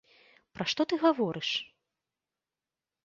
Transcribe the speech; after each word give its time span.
Пра 0.59 0.65
што 0.71 0.81
ты 0.93 0.99
гаворыш? 1.05 1.49